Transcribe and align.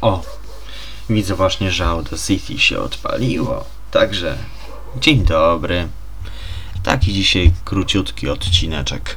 O, 0.00 0.22
widzę 1.10 1.34
właśnie, 1.34 1.70
że 1.70 1.86
Audacity 1.86 2.58
się 2.58 2.78
odpaliło. 2.80 3.64
Także, 3.90 4.38
dzień 5.00 5.24
dobry. 5.24 5.88
Taki 6.82 7.12
dzisiaj 7.12 7.52
króciutki 7.64 8.28
odcineczek. 8.28 9.16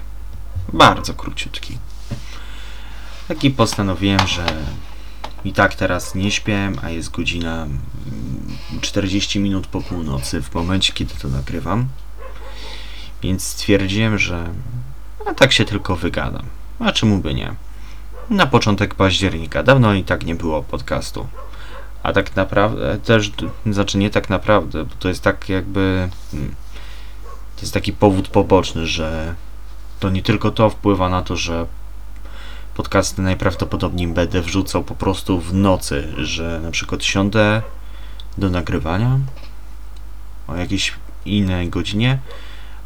Bardzo 0.73 1.13
króciutki. 1.13 1.77
Taki 3.27 3.51
postanowiłem, 3.51 4.27
że 4.27 4.45
i 5.45 5.53
tak 5.53 5.75
teraz 5.75 6.15
nie 6.15 6.31
śpię, 6.31 6.71
a 6.83 6.89
jest 6.89 7.11
godzina 7.11 7.63
mm, 7.63 8.57
40 8.81 9.39
minut 9.39 9.67
po 9.67 9.81
północy 9.81 10.41
w 10.41 10.53
momencie, 10.53 10.93
kiedy 10.93 11.13
to 11.15 11.27
nagrywam. 11.27 11.87
Więc 13.23 13.43
stwierdziłem, 13.43 14.17
że 14.17 14.53
a 15.25 15.33
tak 15.33 15.51
się 15.51 15.65
tylko 15.65 15.95
wygadam. 15.95 16.45
A 16.79 16.91
czemu 16.91 17.17
by 17.17 17.33
nie? 17.33 17.55
Na 18.31 18.47
początek 18.47 18.95
października. 18.95 19.63
Dawno 19.63 19.93
i 19.93 20.03
tak 20.03 20.25
nie 20.25 20.35
było 20.35 20.63
podcastu. 20.63 21.27
A 22.03 22.13
tak 22.13 22.35
naprawdę 22.35 22.97
też, 22.97 23.31
znaczy 23.65 23.97
nie 23.97 24.09
tak 24.09 24.29
naprawdę, 24.29 24.83
bo 24.83 24.95
to 24.99 25.07
jest 25.07 25.23
tak 25.23 25.49
jakby. 25.49 26.09
hmm, 26.31 26.55
To 27.55 27.61
jest 27.61 27.73
taki 27.73 27.93
powód 27.93 28.27
poboczny, 28.27 28.87
że 28.87 29.35
to 29.99 30.09
nie 30.09 30.21
tylko 30.21 30.51
to 30.51 30.69
wpływa 30.69 31.09
na 31.09 31.21
to, 31.21 31.35
że 31.35 31.65
podcasty 32.75 33.21
najprawdopodobniej 33.21 34.07
będę 34.07 34.41
wrzucał 34.41 34.83
po 34.83 34.95
prostu 34.95 35.39
w 35.39 35.53
nocy, 35.53 36.13
że 36.17 36.59
na 36.63 36.71
przykład 36.71 37.03
siądę 37.03 37.61
do 38.37 38.49
nagrywania 38.49 39.19
o 40.47 40.55
jakiejś 40.55 40.93
innej 41.25 41.69
godzinie, 41.69 42.19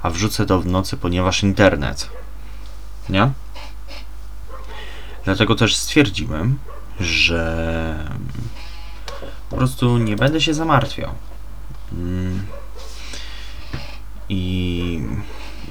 a 0.01 0.09
wrzucę 0.09 0.45
to 0.45 0.59
w 0.59 0.65
nocy, 0.65 0.97
ponieważ 0.97 1.43
internet. 1.43 2.09
Nie? 3.09 3.31
Dlatego 5.25 5.55
też 5.55 5.75
stwierdziłem, 5.75 6.59
że 6.99 8.09
po 9.49 9.55
prostu 9.57 9.97
nie 9.97 10.15
będę 10.15 10.41
się 10.41 10.53
zamartwiał. 10.53 11.11
Mm. 11.91 12.45
I, 14.29 15.01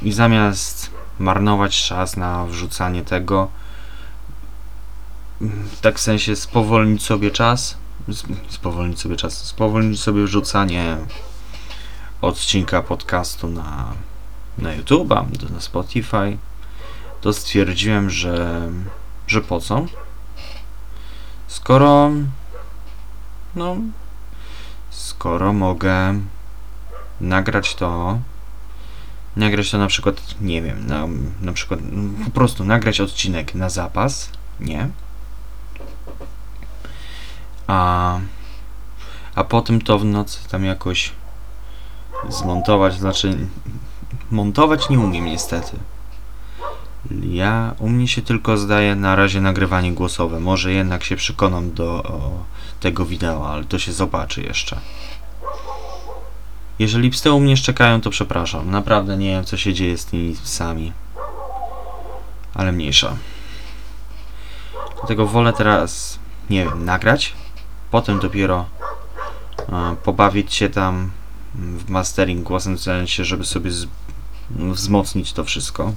I 0.02 0.12
zamiast 0.12 0.90
marnować 1.18 1.82
czas 1.82 2.16
na 2.16 2.46
wrzucanie 2.46 3.02
tego, 3.02 3.50
tak 5.80 5.98
w 5.98 6.00
sensie 6.00 6.36
spowolnić 6.36 7.02
sobie 7.02 7.30
czas, 7.30 7.76
sp- 8.20 8.36
spowolnić 8.48 9.00
sobie 9.00 9.16
czas, 9.16 9.44
spowolnić 9.44 10.00
sobie 10.00 10.24
wrzucanie 10.24 10.96
odcinka 12.20 12.82
podcastu 12.82 13.48
na, 13.48 13.92
na 14.58 14.76
YouTube'a, 14.76 15.50
na 15.50 15.60
Spotify, 15.60 16.36
to 17.20 17.32
stwierdziłem, 17.32 18.10
że, 18.10 18.68
że 19.26 19.40
po 19.40 19.60
co? 19.60 19.86
Skoro 21.46 22.10
no 23.54 23.76
skoro 24.90 25.52
mogę 25.52 26.20
nagrać 27.20 27.74
to 27.74 28.18
nagrać 29.36 29.70
to 29.70 29.78
na 29.78 29.86
przykład, 29.86 30.34
nie 30.40 30.62
wiem, 30.62 30.86
na, 30.86 31.06
na 31.40 31.52
przykład 31.52 31.80
po 32.24 32.30
prostu 32.30 32.64
nagrać 32.64 33.00
odcinek 33.00 33.54
na 33.54 33.68
zapas, 33.68 34.30
nie? 34.60 34.88
A 37.66 38.18
a 39.34 39.44
potem 39.44 39.80
to 39.80 39.98
w 39.98 40.04
nocy 40.04 40.48
tam 40.48 40.64
jakoś 40.64 41.12
zmontować, 42.28 42.98
znaczy 42.98 43.38
montować 44.30 44.88
nie 44.88 44.98
umiem 44.98 45.24
niestety. 45.24 45.76
Ja 47.10 47.74
u 47.78 47.88
mnie 47.88 48.08
się 48.08 48.22
tylko 48.22 48.56
zdaje 48.56 48.94
na 48.96 49.16
razie 49.16 49.40
nagrywanie 49.40 49.92
głosowe. 49.92 50.40
Może 50.40 50.72
jednak 50.72 51.04
się 51.04 51.16
przekonam 51.16 51.74
do 51.74 52.02
o, 52.02 52.44
tego 52.80 53.04
wideo, 53.04 53.48
ale 53.50 53.64
to 53.64 53.78
się 53.78 53.92
zobaczy 53.92 54.42
jeszcze. 54.42 54.80
Jeżeli 56.78 57.10
psy 57.10 57.32
u 57.32 57.40
mnie 57.40 57.56
szczekają, 57.56 58.00
to 58.00 58.10
przepraszam. 58.10 58.70
Naprawdę 58.70 59.16
nie 59.16 59.30
wiem, 59.30 59.44
co 59.44 59.56
się 59.56 59.74
dzieje 59.74 59.98
z 59.98 60.06
tymi 60.06 60.34
psami. 60.44 60.92
Ale 62.54 62.72
mniejsza. 62.72 63.16
Dlatego 64.94 65.26
wolę 65.26 65.52
teraz, 65.52 66.18
nie 66.50 66.64
wiem, 66.64 66.84
nagrać. 66.84 67.32
Potem 67.90 68.18
dopiero 68.18 68.66
e, 69.58 69.96
pobawić 70.04 70.54
się 70.54 70.68
tam 70.68 71.10
w 71.54 71.90
mastering 71.90 72.42
głosem 72.42 72.76
w 72.76 72.80
sensie, 72.80 73.24
żeby 73.24 73.44
sobie 73.44 73.70
wzmocnić 74.50 75.32
to 75.32 75.44
wszystko 75.44 75.92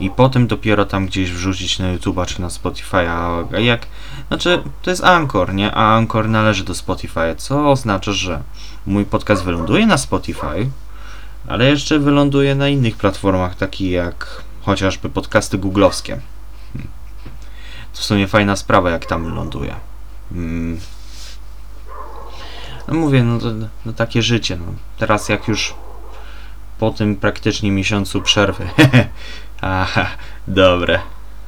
i 0.00 0.10
potem 0.10 0.46
dopiero 0.46 0.84
tam 0.86 1.06
gdzieś 1.06 1.32
wrzucić 1.32 1.78
na 1.78 1.94
YouTube'a 1.94 2.26
czy 2.26 2.40
na 2.40 2.48
Spotify'a. 2.48 3.44
A 3.56 3.58
jak. 3.58 3.86
Znaczy, 4.28 4.62
to 4.82 4.90
jest 4.90 5.04
Anchor, 5.04 5.54
nie? 5.54 5.74
A 5.74 5.96
Anchor 5.96 6.28
należy 6.28 6.64
do 6.64 6.72
Spotify'a, 6.72 7.36
co 7.36 7.70
oznacza, 7.70 8.12
że 8.12 8.42
mój 8.86 9.04
podcast 9.04 9.44
wyląduje 9.44 9.86
na 9.86 9.98
Spotify, 9.98 10.70
ale 11.48 11.64
jeszcze 11.64 11.98
wyląduje 11.98 12.54
na 12.54 12.68
innych 12.68 12.96
platformach, 12.96 13.54
takich 13.54 13.90
jak 13.90 14.42
chociażby 14.62 15.10
podcasty 15.10 15.58
googlowskie. 15.58 16.20
Hmm. 16.72 16.90
To 17.92 18.00
w 18.00 18.04
sumie 18.04 18.26
fajna 18.26 18.56
sprawa, 18.56 18.90
jak 18.90 19.06
tam 19.06 19.34
ląduje. 19.34 19.74
Hmm. 20.30 20.80
No 22.88 22.94
mówię, 22.94 23.22
no 23.24 23.38
to 23.38 23.46
no 23.86 23.92
takie 23.92 24.22
życie. 24.22 24.56
No. 24.56 24.72
Teraz 24.98 25.28
jak 25.28 25.48
już 25.48 25.74
po 26.78 26.90
tym 26.90 27.16
praktycznie 27.16 27.70
miesiącu 27.70 28.22
przerwy 28.22 28.68
Aha, 29.60 30.06
dobre. 30.48 31.00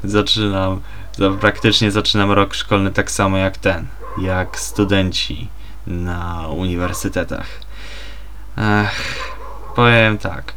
Zaczynam, 0.04 0.80
za, 1.18 1.30
praktycznie 1.30 1.90
zaczynam 1.90 2.32
rok 2.32 2.54
szkolny 2.54 2.90
tak 2.90 3.10
samo 3.10 3.36
jak 3.36 3.56
ten, 3.56 3.86
jak 4.18 4.58
studenci 4.58 5.48
na 5.86 6.48
uniwersytetach. 6.48 7.46
Ech, 8.58 9.32
powiem 9.76 10.18
tak. 10.18 10.52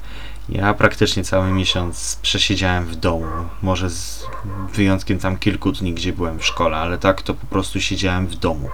Ja 0.50 0.74
praktycznie 0.74 1.24
cały 1.24 1.52
miesiąc 1.52 2.20
przesiedziałem 2.22 2.86
w 2.86 2.96
domu. 2.96 3.26
Może 3.62 3.90
z 3.90 4.26
wyjątkiem 4.74 5.20
tam 5.20 5.38
kilku 5.38 5.72
dni, 5.72 5.94
gdzie 5.94 6.14
byłem 6.14 6.40
w 6.40 6.46
szkole, 6.46 6.78
ale 6.78 6.98
tak 6.98 7.22
to 7.22 7.34
po 7.34 7.48
prostu 7.48 7.82
siedziałem 7.82 8.28
w 8.28 8.36
domu. 8.36 8.70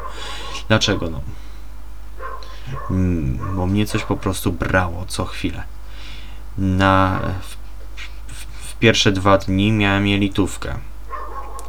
Dlaczego? 0.67 1.09
No. 1.09 1.21
Mm, 2.91 3.55
Bo 3.55 3.65
mnie 3.67 3.85
coś 3.85 4.03
po 4.03 4.17
prostu 4.17 4.51
brało 4.51 5.05
co 5.07 5.25
chwilę. 5.25 5.63
Na, 6.57 7.19
w 7.41 7.60
pierwsze 8.81 9.11
dwa 9.11 9.37
dni 9.37 9.71
miałem 9.71 10.07
jelitówkę. 10.07 10.75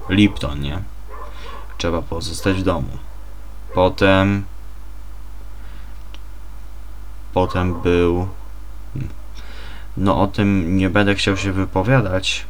Lipton, 0.09 0.61
nie? 0.61 0.83
Trzeba 1.79 2.03
pozostać 2.03 2.57
w 2.57 2.63
domu. 2.63 2.99
Potem... 3.75 4.45
Potem 7.35 7.81
był... 7.81 8.29
No 9.97 10.21
o 10.21 10.27
tym 10.27 10.77
nie 10.77 10.91
będę 10.91 11.15
chciał 11.15 11.37
się 11.37 11.53
wypowiadać, 11.53 12.47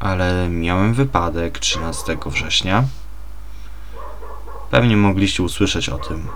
ale 0.00 0.48
miałem 0.48 0.94
wypadek 0.94 1.58
13 1.58 2.16
września. 2.26 2.84
Pewnie 4.70 4.96
mogliście 4.96 5.42
usłyszeć 5.42 5.88
o 5.88 5.98
tym 5.98 6.28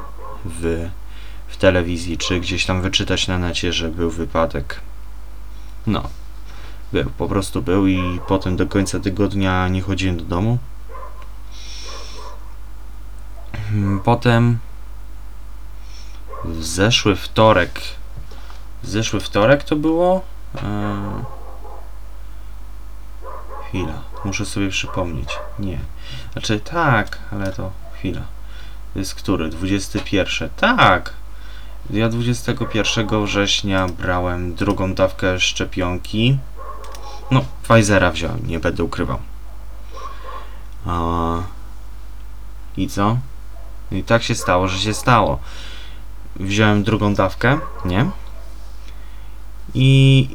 w, 0.44 0.88
w 1.48 1.56
telewizji, 1.56 2.18
czy 2.18 2.40
gdzieś 2.40 2.66
tam 2.66 2.82
wyczytać 2.82 3.28
na 3.28 3.38
necie, 3.38 3.72
że 3.72 3.88
był 3.88 4.10
wypadek. 4.10 4.80
No, 5.86 6.08
był, 6.92 7.10
po 7.18 7.28
prostu 7.28 7.62
był 7.62 7.86
i 7.86 8.20
potem 8.28 8.56
do 8.56 8.66
końca 8.66 9.00
tygodnia 9.00 9.68
nie 9.68 9.82
chodziłem 9.82 10.16
do 10.16 10.24
domu. 10.24 10.58
Hmm, 13.70 14.00
potem 14.00 14.58
w 16.44 16.64
zeszły 16.64 17.16
wtorek 17.16 17.80
w 18.82 18.88
zeszły 18.88 19.20
wtorek 19.20 19.64
to 19.64 19.76
było 19.76 20.22
eee, 20.54 21.24
chwila, 23.68 24.02
muszę 24.24 24.46
sobie 24.46 24.68
przypomnieć 24.68 25.38
nie, 25.58 25.78
znaczy 26.32 26.60
tak, 26.60 27.18
ale 27.32 27.52
to 27.52 27.70
chwila 27.94 28.22
to 28.92 28.98
jest 28.98 29.14
który? 29.14 29.48
21 29.48 30.48
tak 30.56 31.12
ja 31.90 32.08
21 32.08 33.24
września 33.24 33.86
brałem 33.88 34.54
drugą 34.54 34.94
dawkę 34.94 35.40
szczepionki 35.40 36.38
no, 37.30 37.44
Pfizera 37.62 38.10
wziąłem, 38.10 38.46
nie 38.46 38.60
będę 38.60 38.84
ukrywał. 38.84 39.18
A... 40.86 41.36
I 42.76 42.88
co? 42.88 43.18
I 43.92 44.02
tak 44.02 44.22
się 44.22 44.34
stało, 44.34 44.68
że 44.68 44.78
się 44.78 44.94
stało. 44.94 45.38
Wziąłem 46.36 46.82
drugą 46.82 47.14
dawkę, 47.14 47.58
nie? 47.84 48.10
I 49.74 50.28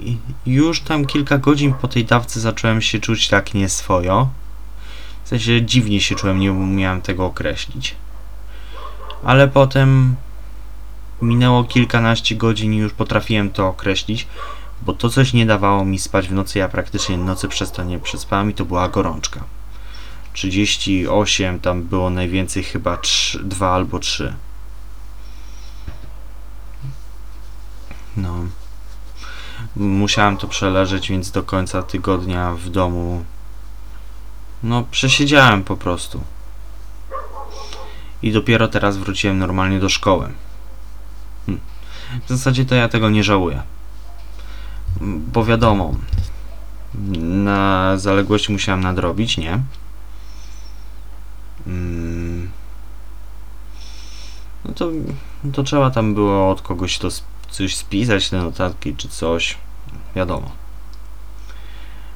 już 0.45 0.81
tam 0.81 1.05
kilka 1.05 1.37
godzin 1.37 1.73
po 1.73 1.87
tej 1.87 2.05
dawce 2.05 2.39
zacząłem 2.39 2.81
się 2.81 2.99
czuć 2.99 3.27
tak 3.27 3.53
nieswojo. 3.53 4.29
W 5.23 5.27
sensie 5.27 5.65
dziwnie 5.65 6.01
się 6.01 6.15
czułem, 6.15 6.39
nie 6.39 6.51
umiałem 6.51 7.01
tego 7.01 7.25
określić. 7.25 7.95
Ale 9.23 9.47
potem 9.47 10.15
minęło 11.21 11.63
kilkanaście 11.63 12.35
godzin 12.35 12.73
i 12.73 12.77
już 12.77 12.93
potrafiłem 12.93 13.51
to 13.51 13.67
określić 13.67 14.27
bo 14.81 14.93
to 14.93 15.09
coś 15.09 15.33
nie 15.33 15.45
dawało 15.45 15.85
mi 15.85 15.99
spać 15.99 16.27
w 16.27 16.33
nocy, 16.33 16.59
ja 16.59 16.69
praktycznie 16.69 17.17
nocy 17.17 17.47
przez 17.47 17.71
to 17.71 17.83
nie 17.83 17.99
przespałem 17.99 18.49
i 18.49 18.53
to 18.53 18.65
była 18.65 18.89
gorączka. 18.89 19.43
38, 20.33 21.59
tam 21.59 21.83
było 21.83 22.09
najwięcej 22.09 22.63
chyba 22.63 22.97
3, 22.97 23.43
2 23.43 23.71
albo 23.71 23.99
3. 23.99 24.33
No. 28.17 28.35
Musiałem 29.75 30.37
to 30.37 30.47
przeleżeć, 30.47 31.09
więc 31.09 31.31
do 31.31 31.43
końca 31.43 31.83
tygodnia 31.83 32.53
w 32.53 32.69
domu. 32.69 33.25
No, 34.63 34.83
przesiedziałem 34.91 35.63
po 35.63 35.77
prostu. 35.77 36.23
I 38.21 38.31
dopiero 38.31 38.67
teraz 38.67 38.97
wróciłem 38.97 39.39
normalnie 39.39 39.79
do 39.79 39.89
szkoły. 39.89 40.31
Hm. 41.45 41.59
W 42.25 42.29
zasadzie 42.29 42.65
to 42.65 42.75
ja 42.75 42.89
tego 42.89 43.09
nie 43.09 43.23
żałuję. 43.23 43.63
Bo 45.01 45.45
wiadomo, 45.45 45.95
na 47.19 47.97
zaległości 47.97 48.51
musiałem 48.51 48.81
nadrobić, 48.81 49.37
nie? 49.37 49.59
Mm. 51.67 52.49
No 54.65 54.73
to, 54.73 54.89
to 55.53 55.63
trzeba 55.63 55.91
tam 55.91 56.13
było 56.13 56.49
od 56.49 56.61
kogoś 56.61 56.97
to 56.97 57.09
coś 57.49 57.75
spisać, 57.75 58.29
te 58.29 58.37
notatki 58.37 58.95
czy 58.95 59.09
coś. 59.09 59.57
Wiadomo. 60.15 60.51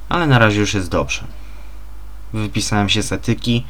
Ale 0.08 0.26
na 0.26 0.38
razie 0.38 0.60
już 0.60 0.74
jest 0.74 0.90
dobrze. 0.90 1.24
Wypisałem 2.32 2.88
się 2.88 3.02
z 3.02 3.12
etyki, 3.12 3.64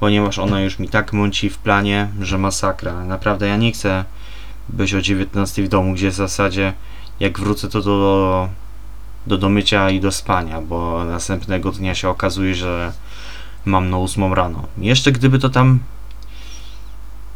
ponieważ 0.00 0.38
ona 0.38 0.60
już 0.60 0.78
mi 0.78 0.88
tak 0.88 1.12
mąci 1.12 1.50
w 1.50 1.58
planie, 1.58 2.08
że 2.20 2.38
masakra. 2.38 3.04
Naprawdę 3.04 3.48
ja 3.48 3.56
nie 3.56 3.72
chcę 3.72 4.04
być 4.68 4.94
o 4.94 5.02
19 5.02 5.62
w 5.62 5.68
domu, 5.68 5.94
gdzie 5.94 6.10
w 6.10 6.14
zasadzie 6.14 6.72
jak 7.20 7.40
wrócę 7.40 7.68
to 7.68 7.82
do, 7.82 8.48
do 9.26 9.38
domycia 9.38 9.90
i 9.90 10.00
do 10.00 10.12
spania, 10.12 10.60
bo 10.60 11.04
następnego 11.04 11.72
dnia 11.72 11.94
się 11.94 12.08
okazuje, 12.08 12.54
że 12.54 12.92
mam 13.64 13.90
na 13.90 13.98
8 13.98 14.32
rano. 14.32 14.62
Jeszcze 14.78 15.12
gdyby 15.12 15.38
to 15.38 15.48
tam 15.48 15.78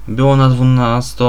było 0.08 0.36
na 0.36 0.48
12, 0.48 1.24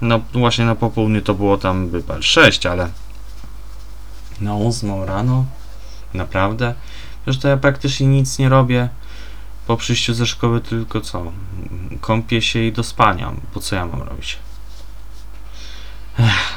no 0.00 0.20
właśnie 0.32 0.64
na 0.64 0.74
popołudnie 0.74 1.22
to 1.22 1.34
było 1.34 1.58
tam 1.58 1.88
by 1.88 2.02
6, 2.20 2.66
ale 2.66 2.90
na 4.40 4.56
8 4.56 5.04
rano 5.04 5.44
naprawdę? 6.14 6.74
Przecież 7.22 7.42
to 7.42 7.48
ja 7.48 7.56
praktycznie 7.56 8.06
nic 8.06 8.38
nie 8.38 8.48
robię 8.48 8.88
po 9.66 9.76
przyjściu 9.76 10.14
ze 10.14 10.26
szkoły, 10.26 10.60
tylko 10.60 11.00
co? 11.00 11.22
Kąpię 12.00 12.42
się 12.42 12.60
i 12.60 12.72
do 12.72 12.82
spania. 12.82 13.32
Po 13.54 13.60
co 13.60 13.76
ja 13.76 13.86
mam 13.86 14.02
robić? 14.02 14.38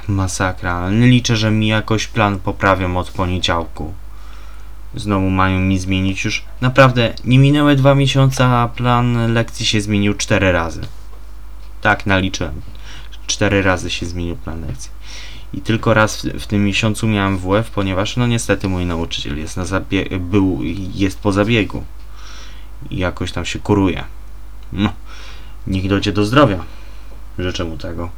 Masakra. 0.10 0.90
liczę, 0.90 1.38
że 1.38 1.52
mi 1.52 1.68
jakoś 1.68 2.08
plan 2.08 2.40
poprawią 2.40 2.98
od 2.98 3.12
poniedziałku. 3.12 3.94
Znowu 4.96 5.30
mają 5.30 5.60
mi 5.60 5.80
zmienić 5.80 6.26
już. 6.26 6.44
Naprawdę, 6.62 7.14
nie 7.26 7.40
minęły 7.40 7.76
dwa 7.76 7.96
miesiące, 7.96 8.46
a 8.46 8.68
plan 8.68 9.34
lekcji 9.34 9.66
się 9.66 9.82
zmienił 9.82 10.14
cztery 10.14 10.52
razy. 10.52 10.82
Tak, 11.82 12.06
naliczyłem. 12.06 12.62
Cztery 13.28 13.62
razy 13.62 13.90
się 13.90 14.06
zmienił 14.06 14.36
plan 14.36 14.62
lekcji. 14.68 14.92
I 15.54 15.62
tylko 15.62 15.94
raz 15.94 16.26
w, 16.26 16.40
w 16.40 16.48
tym 16.48 16.66
miesiącu 16.66 17.08
miałem 17.08 17.38
WF, 17.38 17.72
ponieważ 17.72 18.18
no 18.18 18.28
niestety 18.28 18.68
mój 18.68 18.86
nauczyciel 18.86 19.38
jest 19.38 19.58
na 19.58 19.64
zabie- 19.64 20.20
był, 20.20 20.60
jest 20.96 21.20
po 21.20 21.32
zabiegu. 21.32 21.84
I 22.90 22.98
jakoś 22.98 23.32
tam 23.32 23.46
się 23.46 23.60
kuruje. 23.60 24.04
No, 24.74 24.94
niech 25.68 25.90
dojdzie 25.90 26.12
do 26.12 26.26
zdrowia. 26.26 26.64
Życzę 27.40 27.64
mu 27.64 27.78
tego. 27.78 28.10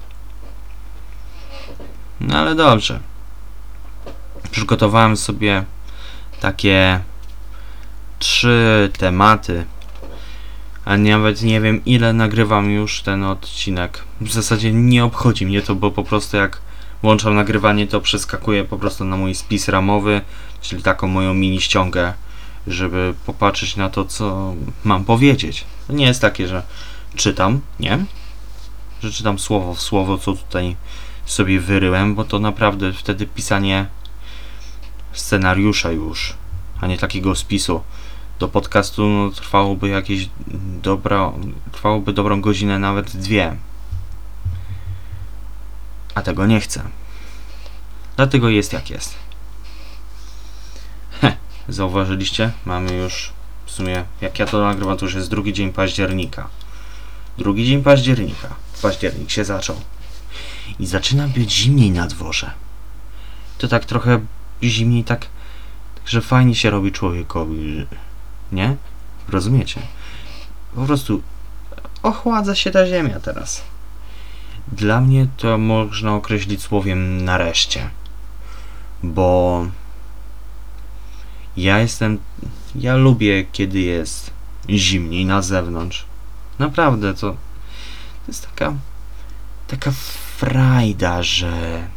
No 2.28 2.38
ale 2.38 2.56
dobrze. 2.56 3.00
Przygotowałem 4.52 5.18
sobie 5.18 5.64
takie 6.40 7.00
trzy 8.20 8.90
tematy, 8.98 9.66
a 10.86 10.98
nawet 10.98 11.42
nie 11.42 11.62
wiem 11.62 11.86
ile 11.86 12.14
nagrywam 12.14 12.72
już 12.72 13.02
ten 13.02 13.24
odcinek. 13.24 14.04
W 14.22 14.32
zasadzie 14.32 14.74
nie 14.74 15.06
obchodzi 15.06 15.46
mnie 15.46 15.62
to, 15.62 15.76
bo 15.76 15.92
po 15.92 16.04
prostu 16.04 16.38
jak 16.38 16.62
włączam 17.04 17.36
nagrywanie, 17.36 17.88
to 17.88 18.02
przeskakuję 18.02 18.64
po 18.64 18.78
prostu 18.78 19.06
na 19.06 19.18
mój 19.18 19.36
spis 19.36 19.68
ramowy, 19.68 20.22
czyli 20.62 20.84
taką 20.84 21.08
moją 21.08 21.34
mini 21.34 21.62
ściągę, 21.62 22.14
żeby 22.68 23.14
popatrzeć 23.26 23.76
na 23.76 23.90
to, 23.90 24.06
co 24.06 24.54
mam 24.84 25.06
powiedzieć. 25.06 25.66
To 25.88 25.94
nie 25.94 26.06
jest 26.06 26.22
takie, 26.22 26.48
że 26.48 26.64
czytam, 27.16 27.62
nie? 27.80 28.06
Że 29.04 29.12
czytam 29.12 29.40
słowo 29.40 29.74
w 29.74 29.82
słowo, 29.82 30.18
co 30.18 30.34
tutaj 30.34 30.76
sobie 31.26 31.60
wyryłem, 31.60 32.16
bo 32.16 32.24
to 32.24 32.40
naprawdę 32.40 32.94
wtedy 32.94 33.26
pisanie 33.26 33.86
scenariusza 35.14 35.92
już, 35.92 36.34
a 36.82 36.88
nie 36.88 36.98
takiego 36.98 37.36
spisu 37.36 37.82
do 38.40 38.48
podcastu 38.48 39.08
no, 39.08 39.32
trwałoby 39.32 39.90
jakieś 39.90 40.30
dobra, 40.82 41.32
trwałoby 41.72 42.14
dobrą 42.14 42.42
godzinę, 42.42 42.80
nawet 42.80 43.18
dwie. 43.18 43.56
A 46.16 46.22
tego 46.22 46.46
nie 46.46 46.60
chcę. 46.60 46.84
Dlatego 48.16 48.50
jest 48.50 48.74
jak 48.74 48.90
jest. 48.90 49.16
Heh, 51.22 51.34
zauważyliście? 51.70 52.52
Mamy 52.66 52.94
już 52.94 53.34
w 53.66 53.72
sumie, 53.72 54.04
jak 54.22 54.40
ja 54.40 54.46
to 54.46 54.62
nagrywam, 54.62 54.98
to 54.98 55.06
już 55.06 55.14
jest 55.14 55.30
drugi 55.30 55.54
dzień 55.54 55.74
października. 55.74 56.48
Drugi 57.38 57.66
dzień 57.66 57.84
października. 57.84 58.56
Październik 58.82 59.32
się 59.32 59.46
zaczął. 59.46 59.76
I 60.80 60.86
zaczyna 60.86 61.28
być 61.28 61.52
zimniej 61.52 61.92
na 61.92 62.08
dworze. 62.08 62.52
To 63.58 63.68
tak 63.68 63.86
trochę 63.86 64.20
zimniej, 64.64 65.04
tak, 65.04 65.20
tak 65.96 66.08
że 66.08 66.22
fajnie 66.22 66.56
się 66.56 66.70
robi 66.70 66.92
człowiekowi. 66.92 67.88
Nie? 68.52 68.76
Rozumiecie? 69.30 69.82
Po 70.76 70.86
prostu 70.86 71.22
ochładza 72.04 72.56
się 72.56 72.72
ta 72.72 72.88
ziemia 72.88 73.20
teraz. 73.20 73.64
Dla 74.68 75.02
mnie 75.02 75.28
to 75.38 75.58
można 75.58 76.16
określić 76.16 76.62
słowiem 76.62 77.26
nareszcie. 77.26 77.90
Bo 79.04 79.66
ja 81.58 81.80
jestem. 81.80 82.20
Ja 82.76 82.96
lubię, 82.96 83.46
kiedy 83.52 83.80
jest 83.80 84.32
zimniej 84.70 85.26
na 85.26 85.42
zewnątrz. 85.42 86.06
Naprawdę 86.60 87.14
to. 87.14 87.32
To 87.32 87.38
jest 88.28 88.50
taka. 88.50 88.74
Taka 89.68 89.92
frajda, 90.42 91.24
że 91.24 91.88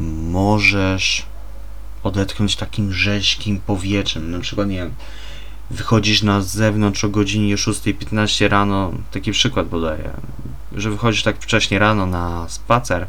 możesz 0.00 1.26
odetchnąć 2.02 2.56
takim 2.56 2.92
rzeźkim 2.92 3.60
powietrzem. 3.60 4.30
Na 4.30 4.40
przykład, 4.40 4.68
nie 4.68 4.76
wiem, 4.76 4.94
wychodzisz 5.70 6.22
na 6.22 6.40
zewnątrz 6.40 7.04
o 7.04 7.08
godzinie 7.08 7.56
6.15 7.56 8.48
rano, 8.48 8.92
taki 9.10 9.32
przykład 9.32 9.66
podaję, 9.66 10.10
że 10.72 10.90
wychodzisz 10.90 11.22
tak 11.22 11.36
wcześnie 11.40 11.78
rano 11.78 12.06
na 12.06 12.48
spacer, 12.48 13.06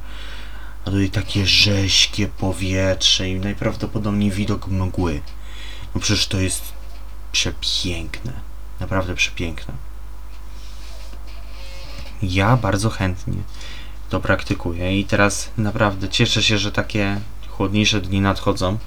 a 0.86 0.86
tutaj 0.86 1.10
takie 1.10 1.46
rzeźkie 1.46 2.28
powietrze 2.28 3.30
i 3.30 3.40
najprawdopodobniej 3.40 4.32
widok 4.32 4.68
mgły. 4.68 5.22
No 5.96 6.02
przecież 6.02 6.28
to 6.28 6.40
jest 6.40 6.74
przepiękne. 7.32 8.34
Naprawdę 8.80 9.16
przepiękne. 9.16 9.74
Ja 12.22 12.58
bardzo 12.58 12.90
chętnie 12.90 13.38
to 14.10 14.20
praktykuję 14.20 15.00
i 15.00 15.06
teraz 15.06 15.50
naprawdę 15.58 16.10
cieszę 16.10 16.44
się, 16.44 16.58
że 16.58 16.72
takie 16.72 17.20
chłodniejsze 17.50 18.02
dni 18.02 18.22
nadchodzą, 18.22 18.78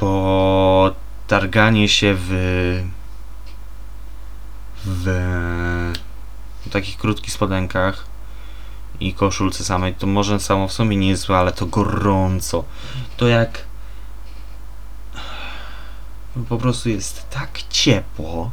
bo 0.00 0.94
targanie 1.26 1.88
się 1.88 2.14
w 2.18 2.82
w 4.84 6.70
takich 6.70 6.96
krótkich 6.96 7.32
spodenkach 7.32 8.06
i 9.00 9.14
koszulce 9.14 9.64
samej, 9.64 9.94
to 9.94 10.06
może 10.06 10.40
samo 10.40 10.68
w 10.68 10.72
sobie 10.72 10.96
nie 10.96 11.08
jest 11.08 11.22
złe, 11.22 11.36
ale 11.36 11.52
to 11.52 11.66
gorąco. 11.66 12.64
To 13.16 13.28
jak 13.28 13.64
po 16.48 16.58
prostu 16.58 16.88
jest 16.88 17.30
tak 17.30 17.62
ciepło, 17.70 18.50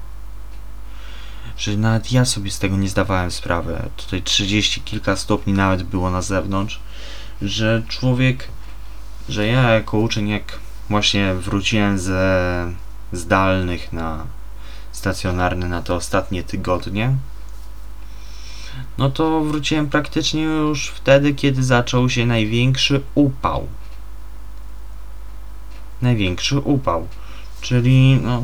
że 1.60 1.78
nawet 1.78 2.12
ja 2.12 2.26
sobie 2.26 2.52
z 2.52 2.60
tego 2.60 2.78
nie 2.78 2.90
zdawałem 2.90 3.32
sprawy. 3.32 3.90
Tutaj 3.98 4.22
30 4.24 4.82
kilka 4.82 5.16
stopni 5.16 5.54
nawet 5.54 5.84
było 5.84 6.12
na 6.12 6.22
zewnątrz, 6.22 6.80
że 7.42 7.84
człowiek, 7.88 8.48
że 9.30 9.48
ja 9.48 9.70
jako 9.70 9.98
uczeń, 9.98 10.30
jak 10.30 10.60
właśnie 10.90 11.34
wróciłem 11.34 12.00
ze 12.00 12.74
zdalnych 13.14 13.94
na 13.94 14.26
stacjonarny 14.92 15.70
na 15.70 15.82
te 15.82 15.94
ostatnie 15.94 16.44
tygodnie, 16.44 17.16
no 18.98 19.10
to 19.10 19.42
wróciłem 19.42 19.90
praktycznie 19.90 20.44
już 20.44 20.88
wtedy, 20.88 21.34
kiedy 21.34 21.64
zaczął 21.64 22.10
się 22.10 22.26
największy 22.26 23.02
upał. 23.16 23.68
Największy 26.02 26.60
upał. 26.60 27.08
Czyli 27.62 28.20
no 28.24 28.44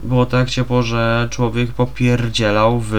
było 0.00 0.26
tak 0.26 0.50
ciepło, 0.50 0.82
że 0.82 1.28
człowiek 1.30 1.72
popierdzielał 1.72 2.82
w 2.84 2.92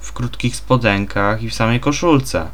w 0.00 0.12
krótkich 0.12 0.56
spodenkach 0.56 1.42
i 1.42 1.50
w 1.50 1.54
samej 1.54 1.80
koszulce. 1.80 2.50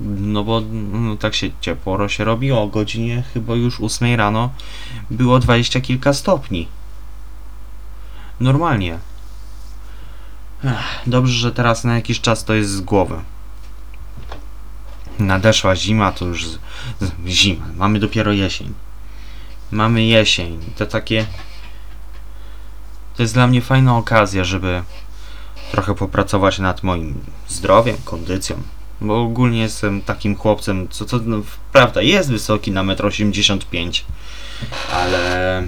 No 0.00 0.44
bo 0.44 0.62
no, 0.92 1.16
tak 1.16 1.34
się 1.34 1.50
ciepło 1.60 2.08
się 2.08 2.24
robi, 2.24 2.52
o 2.52 2.66
godzinie 2.66 3.22
chyba 3.34 3.54
już 3.54 3.80
8 3.80 4.14
rano 4.14 4.50
było 5.10 5.38
dwadzieścia 5.38 5.80
kilka 5.80 6.12
stopni. 6.12 6.68
Normalnie. 8.40 8.98
Ech, 10.64 11.02
dobrze, 11.06 11.32
że 11.32 11.52
teraz 11.52 11.84
na 11.84 11.94
jakiś 11.94 12.20
czas 12.20 12.44
to 12.44 12.54
jest 12.54 12.70
z 12.70 12.80
głowy. 12.80 13.16
Nadeszła 15.18 15.76
zima, 15.76 16.12
to 16.12 16.24
już 16.24 16.46
z, 16.46 16.58
z, 17.00 17.12
zima. 17.26 17.66
Mamy 17.76 17.98
dopiero 17.98 18.32
jesień. 18.32 18.74
Mamy 19.70 20.04
jesień. 20.04 20.58
To 20.76 20.86
takie. 20.86 21.26
To 23.16 23.22
jest 23.22 23.34
dla 23.34 23.46
mnie 23.46 23.62
fajna 23.62 23.96
okazja, 23.96 24.44
żeby 24.44 24.82
trochę 25.70 25.94
popracować 25.94 26.58
nad 26.58 26.82
moim 26.82 27.14
zdrowiem, 27.48 27.96
kondycją. 28.04 28.56
Bo 29.00 29.22
ogólnie 29.22 29.60
jestem 29.60 30.02
takim 30.02 30.36
chłopcem, 30.36 30.88
co 30.90 31.04
to 31.04 31.18
no, 31.24 31.42
prawda 31.72 32.02
jest 32.02 32.30
wysoki 32.30 32.72
na 32.72 32.84
1,85 32.84 33.56
m, 33.74 33.92
ale 34.92 35.62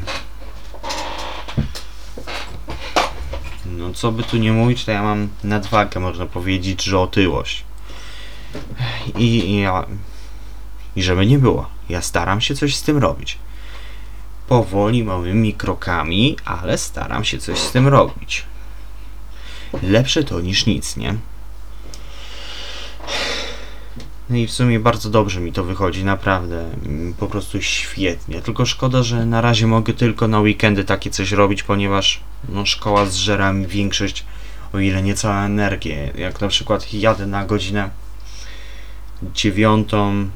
no 3.66 3.92
co 3.92 4.12
by 4.12 4.22
tu 4.22 4.36
nie 4.36 4.52
mówić, 4.52 4.84
to 4.84 4.90
ja 4.90 5.02
mam 5.02 5.28
nadwagę, 5.44 6.00
można 6.00 6.26
powiedzieć, 6.26 6.82
że 6.82 6.98
otyłość. 6.98 7.64
I, 9.16 9.24
i 9.24 9.60
ja 9.60 9.84
i 10.96 11.02
żeby 11.02 11.26
nie 11.26 11.38
było, 11.38 11.66
ja 11.88 12.02
staram 12.02 12.40
się 12.40 12.54
coś 12.54 12.76
z 12.76 12.82
tym 12.82 12.98
robić. 12.98 13.38
Powoli, 14.48 15.04
małymi 15.04 15.54
krokami, 15.54 16.36
ale 16.44 16.78
staram 16.78 17.24
się 17.24 17.38
coś 17.38 17.58
z 17.58 17.72
tym 17.72 17.88
robić. 17.88 18.44
Lepsze 19.82 20.24
to 20.24 20.40
niż 20.40 20.66
nic, 20.66 20.96
nie? 20.96 21.14
No 24.30 24.36
i 24.36 24.46
w 24.46 24.52
sumie 24.52 24.80
bardzo 24.80 25.10
dobrze 25.10 25.40
mi 25.40 25.52
to 25.52 25.64
wychodzi, 25.64 26.04
naprawdę. 26.04 26.64
Po 27.18 27.26
prostu 27.26 27.62
świetnie. 27.62 28.42
Tylko 28.42 28.66
szkoda, 28.66 29.02
że 29.02 29.26
na 29.26 29.40
razie 29.40 29.66
mogę 29.66 29.92
tylko 29.92 30.28
na 30.28 30.40
weekendy 30.40 30.84
takie 30.84 31.10
coś 31.10 31.32
robić, 31.32 31.62
ponieważ 31.62 32.20
no, 32.48 32.66
szkoła 32.66 33.06
zżera 33.06 33.52
mi 33.52 33.66
większość, 33.66 34.24
o 34.72 34.78
ile 34.78 35.02
nie 35.02 35.14
całą 35.14 35.34
energię. 35.34 36.12
Jak 36.18 36.40
na 36.40 36.48
przykład 36.48 36.94
jadę 36.94 37.26
na 37.26 37.44
godzinę 37.44 37.90
dziewiątą 39.34 40.28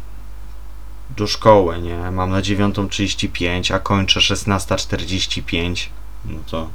do 1.17 1.27
szkoły, 1.27 1.83
nie? 1.83 2.11
Mam 2.11 2.31
na 2.31 2.41
9.35, 2.41 3.75
a 3.75 3.79
kończę 3.79 4.21
16.45. 4.21 5.89
No 6.25 6.39
to, 6.47 6.71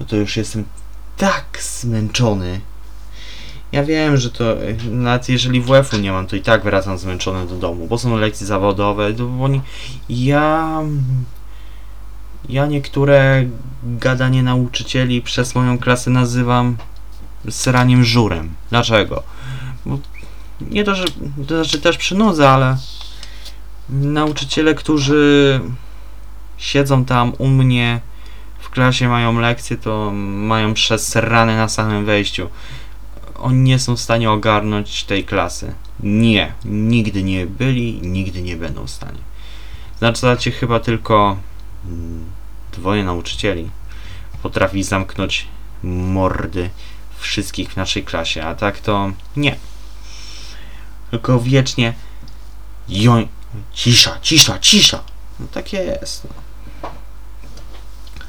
no 0.00 0.06
to 0.06 0.16
już 0.16 0.36
jestem 0.36 0.64
tak 1.16 1.58
zmęczony. 1.60 2.60
Ja 3.72 3.84
wiem, 3.84 4.16
że 4.16 4.30
to 4.30 4.44
nawet 4.90 5.28
jeżeli 5.28 5.60
WF-u 5.60 5.96
nie 5.96 6.12
mam, 6.12 6.26
to 6.26 6.36
i 6.36 6.40
tak 6.40 6.62
wracam 6.62 6.98
zmęczony 6.98 7.46
do 7.46 7.56
domu, 7.56 7.86
bo 7.86 7.98
są 7.98 8.16
lekcje 8.16 8.46
zawodowe, 8.46 9.14
to 9.14 9.26
bo 9.26 9.44
oni, 9.44 9.60
ja 10.08 10.82
ja 12.48 12.66
niektóre 12.66 13.46
gadanie 13.82 14.42
nauczycieli 14.42 15.22
przez 15.22 15.54
moją 15.54 15.78
klasę 15.78 16.10
nazywam 16.10 16.76
sraniem 17.50 18.04
żurem. 18.04 18.54
Dlaczego? 18.70 19.22
Bo 19.86 19.98
nie 20.60 20.84
to, 20.84 20.94
że 20.94 21.04
to 21.46 21.64
znaczy 21.64 21.80
też 21.80 21.96
przynudzę, 21.96 22.50
ale 22.50 22.76
nauczyciele, 23.92 24.74
którzy 24.74 25.60
siedzą 26.58 27.04
tam 27.04 27.32
u 27.38 27.48
mnie 27.48 28.00
w 28.58 28.70
klasie, 28.70 29.08
mają 29.08 29.40
lekcje, 29.40 29.76
to 29.76 30.10
mają 30.14 30.74
przez 30.74 31.16
rany 31.16 31.56
na 31.56 31.68
samym 31.68 32.04
wejściu 32.04 32.48
oni 33.40 33.58
nie 33.58 33.78
są 33.78 33.96
w 33.96 34.00
stanie 34.00 34.30
ogarnąć 34.30 35.04
tej 35.04 35.24
klasy. 35.24 35.74
Nie, 36.00 36.52
nigdy 36.64 37.22
nie 37.22 37.46
byli, 37.46 38.00
nigdy 38.02 38.42
nie 38.42 38.56
będą 38.56 38.86
w 38.86 38.90
stanie. 38.90 39.18
Znaczy, 39.98 40.50
chyba 40.50 40.80
tylko 40.80 41.36
mm, 41.84 42.24
dwoje 42.72 43.04
nauczycieli 43.04 43.70
potrafi 44.42 44.82
zamknąć 44.82 45.46
mordy 45.82 46.70
wszystkich 47.18 47.72
w 47.72 47.76
naszej 47.76 48.04
klasie, 48.04 48.44
a 48.44 48.54
tak 48.54 48.80
to 48.80 49.12
nie. 49.36 49.56
Tylko 51.10 51.40
wiecznie 51.40 51.94
joń, 52.88 53.28
cisza, 53.72 54.18
cisza, 54.22 54.58
cisza. 54.58 55.00
No 55.40 55.46
tak 55.52 55.72
jest. 55.72 56.24
No. 56.24 56.30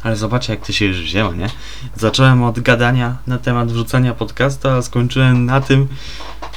Ale 0.03 0.15
zobaczcie, 0.15 0.53
jak 0.53 0.65
to 0.65 0.73
się 0.73 0.85
już 0.85 1.01
wzięło, 1.01 1.33
nie? 1.33 1.49
Zacząłem 1.95 2.43
od 2.43 2.59
gadania 2.59 3.17
na 3.27 3.37
temat 3.37 3.71
wrzucania 3.71 4.13
podcastu, 4.13 4.69
a 4.69 4.81
skończyłem 4.81 5.45
na 5.45 5.61
tym 5.61 5.87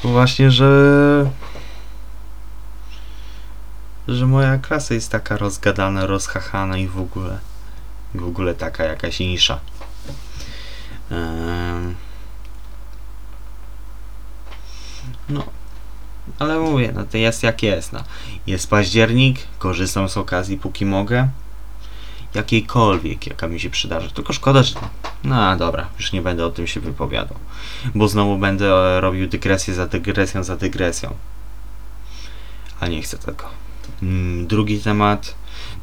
właśnie, 0.04 0.50
że 0.50 1.30
że 4.09 4.26
moja 4.26 4.59
klasa 4.59 4.94
jest 4.94 5.11
taka 5.11 5.37
rozgadana, 5.37 6.06
rozchachana 6.06 6.78
i 6.78 6.88
w 6.88 6.99
ogóle 6.99 7.38
w 8.14 8.25
ogóle 8.25 8.54
taka 8.54 8.85
jakaś 8.85 9.21
insza. 9.21 9.61
Ehm. 11.11 11.43
Ale 16.38 16.59
mówię, 16.59 16.93
no 16.95 17.05
to 17.05 17.17
jest 17.17 17.43
jak 17.43 17.62
jest. 17.62 17.93
No. 17.93 18.05
Jest 18.47 18.71
październik, 18.71 19.38
korzystam 19.59 20.09
z 20.09 20.17
okazji 20.17 20.59
póki 20.59 20.87
mogę 20.87 21.29
jakiejkolwiek, 22.35 23.26
jaka 23.26 23.49
mi 23.49 23.61
się 23.61 23.71
przydarzy. 23.71 24.11
Tylko 24.11 24.33
szkoda, 24.33 24.62
że. 24.62 24.75
No 25.25 25.57
dobra, 25.57 25.88
już 25.99 26.12
nie 26.12 26.23
będę 26.23 26.47
o 26.47 26.50
tym 26.50 26.67
się 26.67 26.81
wypowiadał. 26.81 27.38
Bo 27.95 28.09
znowu 28.09 28.38
będę 28.38 29.00
robił 29.00 29.29
dygresję 29.29 29.75
za 29.75 29.87
dygresją 29.87 30.45
za 30.45 30.57
dygresją. 30.57 31.14
A 32.81 32.87
nie 32.87 33.03
chcę 33.03 33.19
tego. 33.19 33.45
Mm, 34.03 34.47
drugi 34.47 34.81
temat, 34.81 35.35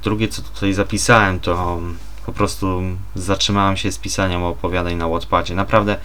drugie 0.03 0.27
co 0.27 0.41
tutaj 0.41 0.73
zapisałem, 0.73 1.39
to 1.39 1.81
po 2.25 2.31
prostu 2.31 2.81
zatrzymałem 3.15 3.77
się 3.77 3.91
z 3.91 3.97
pisaniem 3.97 4.43
opowiadań 4.43 4.95
na 4.95 5.07
Wattpadzie. 5.07 5.55
Naprawdę. 5.55 5.97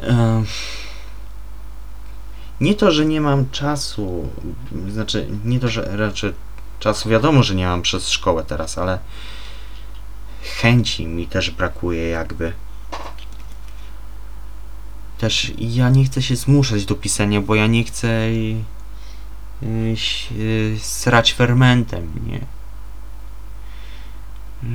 Yy, 0.00 0.06
nie 2.60 2.74
to, 2.74 2.92
że 2.92 3.04
nie 3.04 3.20
mam 3.20 3.50
czasu, 3.50 4.28
znaczy, 4.88 5.28
nie 5.44 5.60
to, 5.60 5.68
że 5.68 5.96
raczej 5.96 6.32
czasu, 6.80 7.08
wiadomo, 7.08 7.42
że 7.42 7.54
nie 7.54 7.66
mam 7.66 7.82
przez 7.82 8.10
szkołę 8.10 8.44
teraz, 8.44 8.78
ale 8.78 8.98
chęci 10.60 11.06
mi 11.06 11.26
też 11.26 11.50
brakuje 11.50 12.08
jakby. 12.08 12.52
Też 15.18 15.52
ja 15.58 15.90
nie 15.90 16.04
chcę 16.04 16.22
się 16.22 16.36
zmuszać 16.36 16.84
do 16.84 16.94
pisania, 16.94 17.40
bo 17.40 17.54
ja 17.54 17.66
nie 17.66 17.84
chcę 17.84 18.32
yy, 18.32 19.96
yy, 20.36 20.78
srać 20.80 21.32
fermentem, 21.32 22.12
nie? 22.26 22.40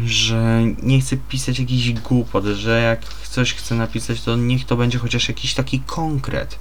Że 0.05 0.61
nie 0.83 1.01
chcę 1.01 1.17
pisać 1.17 1.59
jakiś 1.59 1.93
głupot, 1.93 2.45
że 2.45 2.81
jak 2.81 3.13
coś 3.23 3.53
chcę 3.53 3.75
napisać, 3.75 4.21
to 4.21 4.35
niech 4.35 4.65
to 4.65 4.75
będzie 4.75 4.97
chociaż 4.97 5.27
jakiś 5.27 5.53
taki 5.53 5.79
konkret, 5.79 6.59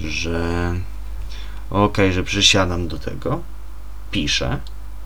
że 0.00 0.74
okay, 1.70 2.12
że 2.12 2.24
przysiadam 2.24 2.88
do 2.88 2.98
tego, 2.98 3.40
piszę, 4.10 4.60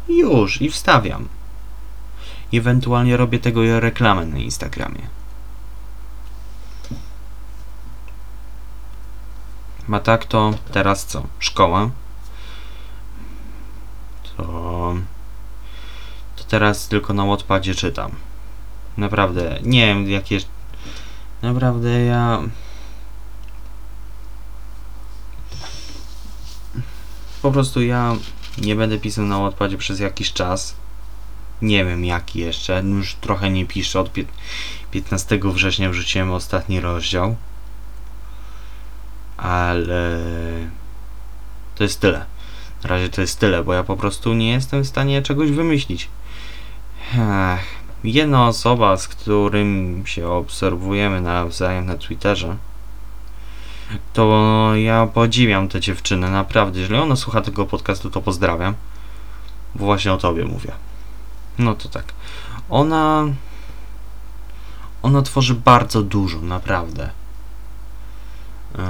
już 0.08 0.62
i 0.62 0.70
wstawiam 0.70 1.28
ewentualnie 2.52 3.16
robię 3.16 3.38
tego 3.38 3.80
reklamę 3.80 4.26
na 4.26 4.38
Instagramie. 4.38 5.08
Ma 9.88 10.00
tak 10.00 10.24
to 10.24 10.54
teraz 10.72 11.06
co? 11.06 11.22
Szkoła. 11.38 11.90
To, 14.36 14.94
to 16.36 16.44
teraz 16.44 16.88
tylko 16.88 17.12
na 17.12 17.26
Wattpadzie 17.26 17.74
czytam. 17.74 18.10
Naprawdę, 18.96 19.58
nie 19.62 19.86
wiem 19.86 20.10
jakie... 20.10 20.38
Naprawdę 21.42 22.04
ja... 22.04 22.42
Po 27.42 27.52
prostu 27.52 27.82
ja 27.82 28.16
nie 28.58 28.76
będę 28.76 28.98
pisał 28.98 29.24
na 29.24 29.38
Wattpadzie 29.38 29.78
przez 29.78 30.00
jakiś 30.00 30.32
czas 30.32 30.76
nie 31.62 31.84
wiem 31.84 32.04
jaki 32.04 32.38
jeszcze, 32.38 32.82
już 32.82 33.14
trochę 33.14 33.50
nie 33.50 33.66
piszę, 33.66 34.00
od 34.00 34.10
15 34.90 35.40
września 35.44 35.90
wrzuciłem 35.90 36.32
ostatni 36.32 36.80
rozdział. 36.80 37.36
Ale 39.36 40.18
to 41.74 41.84
jest 41.84 42.00
tyle. 42.00 42.24
Na 42.82 42.90
razie 42.90 43.08
to 43.08 43.20
jest 43.20 43.40
tyle, 43.40 43.64
bo 43.64 43.74
ja 43.74 43.84
po 43.84 43.96
prostu 43.96 44.34
nie 44.34 44.50
jestem 44.50 44.82
w 44.82 44.88
stanie 44.88 45.22
czegoś 45.22 45.50
wymyślić. 45.50 46.08
Ech, 47.14 47.66
jedna 48.04 48.48
osoba, 48.48 48.96
z 48.96 49.08
którym 49.08 50.02
się 50.06 50.28
obserwujemy 50.28 51.20
nawzajem 51.20 51.86
na 51.86 51.96
Twitterze, 51.96 52.56
to 54.12 54.70
ja 54.74 55.06
podziwiam 55.06 55.68
tę 55.68 55.80
dziewczynę, 55.80 56.30
naprawdę. 56.30 56.80
Jeżeli 56.80 57.00
ona 57.00 57.16
słucha 57.16 57.40
tego 57.40 57.66
podcastu, 57.66 58.10
to 58.10 58.20
pozdrawiam. 58.20 58.74
Bo 59.74 59.84
właśnie 59.84 60.12
o 60.12 60.18
tobie 60.18 60.44
mówię. 60.44 60.72
No 61.58 61.74
to 61.74 61.88
tak. 61.88 62.04
Ona. 62.70 63.24
Ona 65.02 65.22
tworzy 65.22 65.54
bardzo 65.54 66.02
dużo, 66.02 66.40
naprawdę. 66.40 67.10
Yy, 68.74 68.80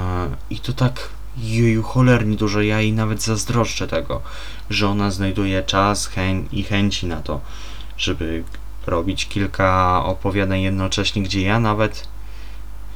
I 0.49 0.59
to 0.59 0.73
tak 0.73 1.09
Jeju, 1.37 1.83
cholernie 1.83 2.37
dużo. 2.37 2.61
Ja 2.61 2.79
jej 2.79 2.93
nawet 2.93 3.21
zazdroszczę 3.21 3.87
tego, 3.87 4.21
że 4.69 4.89
ona 4.89 5.11
znajduje 5.11 5.63
czas 5.63 6.09
i 6.51 6.63
chęci 6.63 7.07
na 7.07 7.21
to, 7.21 7.41
żeby 7.97 8.43
robić 8.87 9.27
kilka 9.27 10.01
opowiadań 10.05 10.61
jednocześnie, 10.61 11.23
gdzie 11.23 11.41
ja 11.41 11.59
nawet, 11.59 12.07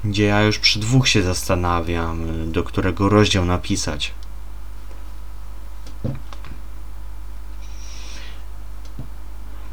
gdzie 0.03 0.23
ja 0.23 0.41
już 0.41 0.59
przy 0.59 0.79
dwóch 0.79 1.07
się 1.07 1.23
zastanawiam, 1.23 2.51
do 2.51 2.63
którego 2.63 3.09
rozdział 3.09 3.45
napisać. 3.45 4.13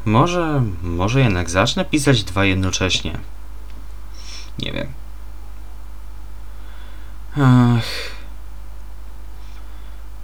Może, 0.05 0.63
może 0.83 1.21
jednak 1.21 1.49
zacznę 1.49 1.85
pisać 1.85 2.23
dwa 2.23 2.45
jednocześnie. 2.45 3.19
Nie 4.59 4.71
wiem. 4.71 4.87
Ach. 7.37 7.85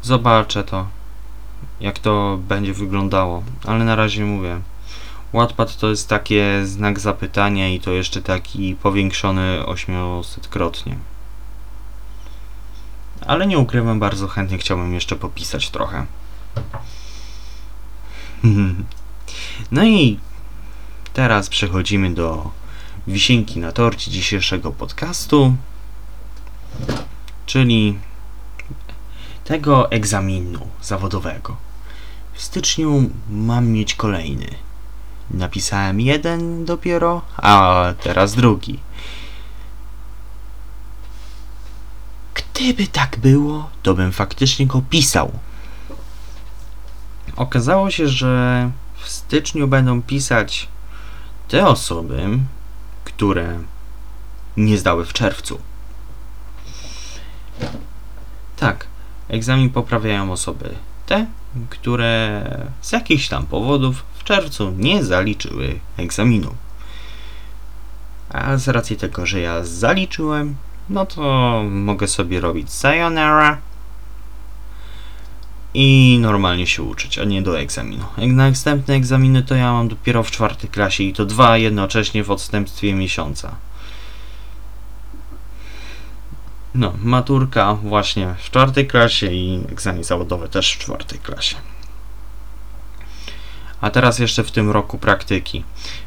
Zobaczę 0.01 0.63
to, 0.63 0.87
jak 1.79 1.99
to 1.99 2.39
będzie 2.47 2.73
wyglądało, 2.73 3.43
ale 3.65 3.85
na 3.85 3.95
razie 3.95 4.25
mówię. 4.25 4.61
Wattpad 5.33 5.77
to 5.77 5.89
jest 5.89 6.09
takie 6.09 6.61
znak 6.65 6.99
zapytania 6.99 7.69
i 7.69 7.79
to 7.79 7.91
jeszcze 7.91 8.21
taki 8.21 8.75
powiększony 8.75 9.63
800-krotnie. 9.65 10.95
Ale 13.27 13.47
nie 13.47 13.59
ukrywam, 13.59 13.99
bardzo 13.99 14.27
chętnie 14.27 14.57
chciałbym 14.57 14.93
jeszcze 14.93 15.15
popisać 15.15 15.69
trochę. 15.69 16.05
No 19.71 19.83
i 19.83 20.19
teraz 21.13 21.49
przechodzimy 21.49 22.13
do 22.13 22.51
wisienki 23.07 23.59
na 23.59 23.71
torcie 23.71 24.11
dzisiejszego 24.11 24.71
podcastu, 24.71 25.55
czyli 27.45 27.99
tego 29.43 29.91
egzaminu 29.91 30.67
zawodowego. 30.81 31.57
W 32.33 32.41
styczniu 32.41 33.09
mam 33.29 33.67
mieć 33.67 33.95
kolejny. 33.95 34.47
Napisałem 35.33 35.99
jeden 35.99 36.65
dopiero, 36.65 37.21
a 37.37 37.85
teraz 38.03 38.35
drugi. 38.35 38.79
Gdyby 42.33 42.87
tak 42.87 43.17
było, 43.19 43.69
to 43.83 43.93
bym 43.93 44.11
faktycznie 44.11 44.67
go 44.67 44.81
pisał. 44.89 45.31
Okazało 47.35 47.91
się, 47.91 48.07
że 48.07 48.71
w 48.95 49.09
styczniu 49.09 49.67
będą 49.67 50.01
pisać 50.01 50.67
te 51.47 51.67
osoby, 51.67 52.39
które 53.03 53.59
nie 54.57 54.77
zdały 54.77 55.05
w 55.05 55.13
czerwcu. 55.13 55.59
Tak, 58.57 58.87
egzamin 59.29 59.69
poprawiają 59.69 60.31
osoby 60.31 60.75
te, 61.05 61.25
które 61.69 62.43
z 62.81 62.91
jakichś 62.91 63.27
tam 63.27 63.45
powodów 63.45 64.03
czerwcu 64.31 64.73
nie 64.77 65.03
zaliczyły 65.03 65.79
egzaminu. 65.97 66.55
A 68.29 68.57
z 68.57 68.67
racji 68.67 68.97
tego, 68.97 69.25
że 69.25 69.39
ja 69.39 69.63
zaliczyłem, 69.63 70.55
no 70.89 71.05
to 71.05 71.21
mogę 71.69 72.07
sobie 72.07 72.39
robić 72.39 72.73
sayonara 72.73 73.57
i 75.73 76.17
normalnie 76.21 76.67
się 76.67 76.83
uczyć, 76.83 77.19
a 77.19 77.23
nie 77.23 77.41
do 77.41 77.59
egzaminu. 77.59 78.05
Jak 78.17 78.31
na 78.31 78.49
następne 78.49 78.93
egzaminy 78.93 79.43
to 79.43 79.55
ja 79.55 79.71
mam 79.71 79.87
dopiero 79.87 80.23
w 80.23 80.31
czwartej 80.31 80.69
klasie 80.69 81.03
i 81.03 81.13
to 81.13 81.25
dwa 81.25 81.57
jednocześnie 81.57 82.23
w 82.23 82.31
odstępstwie 82.31 82.93
miesiąca. 82.93 83.55
No, 86.75 86.93
maturka 87.03 87.73
właśnie 87.73 88.35
w 88.37 88.49
czwartej 88.49 88.87
klasie 88.87 89.27
i 89.31 89.63
egzamin 89.71 90.03
zawodowy 90.03 90.49
też 90.49 90.73
w 90.73 90.77
czwartej 90.77 91.19
klasie. 91.19 91.55
A 93.81 93.89
teraz 93.89 94.19
jeszcze 94.19 94.43
w 94.43 94.51
tym 94.51 94.69
roku 94.69 94.97
praktyki. 94.97 95.63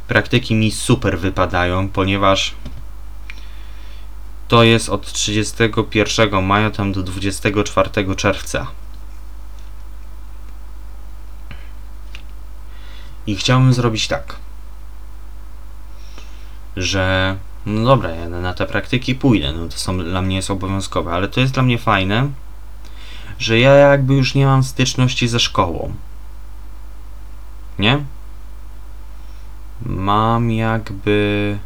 Praktyki 0.08 0.54
mi 0.54 0.70
super 0.70 1.18
wypadają, 1.18 1.88
ponieważ 1.88 2.54
to 4.48 4.62
jest 4.62 4.88
od 4.88 5.12
31 5.12 6.44
maja 6.44 6.70
tam 6.70 6.92
do 6.92 7.02
24 7.02 8.14
czerwca. 8.16 8.66
I 13.26 13.36
chciałbym 13.36 13.74
zrobić 13.74 14.08
tak, 14.08 14.36
że 16.76 17.36
no 17.66 17.84
dobra, 17.84 18.10
ja 18.10 18.28
na 18.28 18.54
te 18.54 18.66
praktyki 18.66 19.14
pójdę, 19.14 19.52
no 19.52 19.68
to 19.68 19.76
są, 19.76 19.98
dla 19.98 20.22
mnie 20.22 20.36
jest 20.36 20.50
obowiązkowe, 20.50 21.12
ale 21.12 21.28
to 21.28 21.40
jest 21.40 21.52
dla 21.52 21.62
mnie 21.62 21.78
fajne, 21.78 22.30
że 23.38 23.58
ja 23.58 23.74
jakby 23.74 24.14
już 24.14 24.34
nie 24.34 24.46
mam 24.46 24.64
styczności 24.64 25.28
ze 25.28 25.40
szkołą. 25.40 25.94
Nie? 27.78 28.04
Mam 29.82 30.50
jakby... 30.50 31.58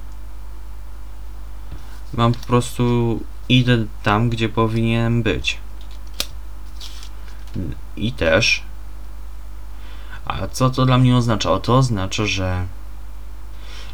Mam 2.15 2.33
po 2.33 2.47
prostu... 2.47 3.21
Idę 3.49 3.85
tam, 4.03 4.29
gdzie 4.29 4.49
powinienem 4.49 5.23
być. 5.23 5.59
I 7.97 8.13
też... 8.13 8.63
A 10.25 10.49
co 10.49 10.71
to 10.71 10.87
dla 10.87 10.99
mnie 10.99 11.17
oznacza? 11.17 11.61
To 11.61 11.77
oznacza, 11.77 12.27
że 12.27 12.67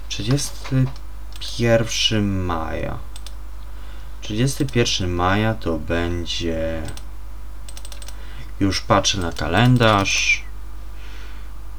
31 0.09 2.45
maja. 2.45 2.99
31 4.21 5.11
maja 5.11 5.55
to 5.55 5.79
będzie. 5.79 6.83
Już 8.61 8.81
patrzę 8.81 9.19
na 9.19 9.33
kalendarz. 9.33 10.44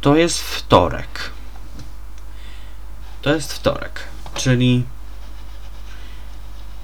To 0.06 0.16
jest 0.16 0.42
wtorek. 0.42 1.32
To 3.22 3.34
jest 3.34 3.54
wtorek, 3.54 4.04
czyli 4.34 4.84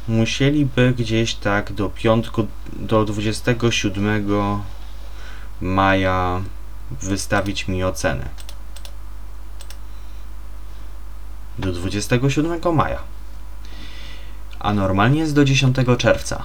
musieliby 0.08 0.94
gdzieś 0.98 1.36
tak 1.36 1.74
do 1.74 1.90
piątku, 1.90 2.48
do 2.74 3.06
27 3.06 4.64
maja 5.62 6.42
wystawić 7.02 7.68
mi 7.68 7.84
ocenę. 7.84 8.30
Do 11.60 11.72
27 11.72 12.76
maja. 12.76 13.00
A 14.60 14.74
normalnie 14.74 15.20
jest 15.20 15.36
do 15.36 15.46
10 15.46 15.78
czerwca. 15.98 16.44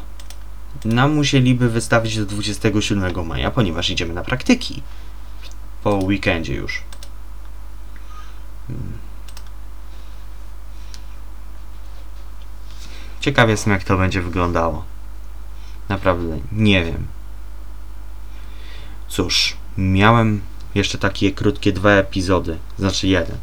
Nam 0.85 1.15
musieliby 1.15 1.71
wystawić 1.71 2.19
do 2.19 2.27
27 2.27 3.27
maja, 3.27 3.51
ponieważ 3.51 3.91
idziemy 3.91 4.15
na 4.15 4.23
praktyki. 4.23 4.83
Po 5.87 5.95
weekendzie 5.95 6.55
już. 6.55 6.83
Hmm. 8.67 8.93
Ciekaw 13.21 13.49
jestem, 13.49 13.73
jak 13.73 13.85
to 13.85 13.97
będzie 13.97 14.23
wyglądało. 14.23 14.85
Naprawdę 15.89 16.39
nie 16.53 16.85
wiem. 16.85 17.07
Cóż, 19.09 19.57
miałem 19.79 20.41
jeszcze 20.75 20.99
takie 20.99 21.33
krótkie 21.33 21.73
dwa 21.73 21.91
epizody, 21.91 22.59
znaczy 22.79 23.09
jeden. 23.09 23.37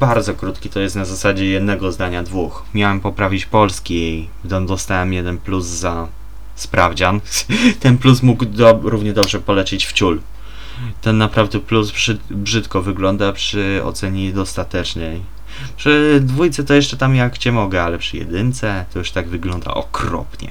Bardzo 0.00 0.34
krótki, 0.34 0.70
to 0.70 0.80
jest 0.80 0.96
na 0.96 1.04
zasadzie 1.04 1.44
jednego 1.46 1.92
zdania, 1.92 2.22
dwóch. 2.22 2.64
Miałem 2.74 3.00
poprawić 3.00 3.46
polski 3.46 3.94
i 3.94 4.28
dostałem 4.66 5.12
jeden 5.12 5.38
plus 5.38 5.66
za 5.66 6.08
sprawdzian. 6.54 7.20
Ten 7.80 7.98
plus 7.98 8.22
mógł 8.22 8.44
do, 8.44 8.80
równie 8.82 9.12
dobrze 9.12 9.40
polecieć 9.40 9.86
w 9.86 9.92
ciul. 9.92 10.20
Ten 11.00 11.18
naprawdę 11.18 11.60
plus 11.60 11.90
brzyd, 11.90 12.20
brzydko 12.30 12.82
wygląda 12.82 13.32
przy 13.32 13.80
ocenie 13.84 14.32
dostatecznej. 14.32 15.22
Przy 15.76 16.20
dwójce 16.22 16.64
to 16.64 16.74
jeszcze 16.74 16.96
tam 16.96 17.14
jak 17.14 17.38
cię 17.38 17.52
mogę, 17.52 17.82
ale 17.82 17.98
przy 17.98 18.16
jedynce 18.16 18.84
to 18.92 18.98
już 18.98 19.10
tak 19.10 19.28
wygląda 19.28 19.74
okropnie. 19.74 20.50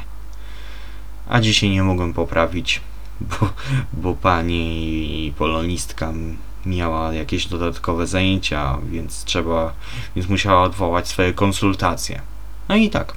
A 1.29 1.41
dzisiaj 1.41 1.69
nie 1.69 1.83
mogłem 1.83 2.13
poprawić 2.13 2.81
bo, 3.21 3.49
bo 3.93 4.13
pani 4.13 5.33
polonistka 5.37 6.13
miała 6.65 7.13
jakieś 7.13 7.45
dodatkowe 7.45 8.07
zajęcia, 8.07 8.77
więc 8.91 9.23
trzeba, 9.23 9.73
więc 10.15 10.29
musiała 10.29 10.63
odwołać 10.63 11.07
swoje 11.07 11.33
konsultacje. 11.33 12.21
No 12.69 12.75
i 12.75 12.89
tak. 12.89 13.13